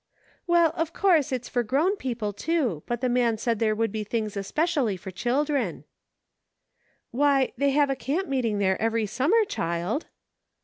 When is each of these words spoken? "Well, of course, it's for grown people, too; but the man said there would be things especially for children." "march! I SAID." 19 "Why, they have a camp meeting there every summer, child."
"Well, 0.47 0.73
of 0.75 0.93
course, 0.93 1.31
it's 1.31 1.47
for 1.47 1.61
grown 1.61 1.95
people, 1.95 2.33
too; 2.33 2.81
but 2.87 3.01
the 3.01 3.07
man 3.07 3.37
said 3.37 3.59
there 3.59 3.75
would 3.75 3.91
be 3.91 4.03
things 4.03 4.35
especially 4.35 4.97
for 4.97 5.11
children." 5.11 5.83
"march! 7.13 7.13
I 7.13 7.13
SAID." 7.13 7.13
19 7.13 7.19
"Why, 7.19 7.51
they 7.55 7.69
have 7.69 7.89
a 7.91 7.95
camp 7.95 8.27
meeting 8.27 8.57
there 8.57 8.81
every 8.81 9.05
summer, 9.05 9.45
child." 9.45 10.07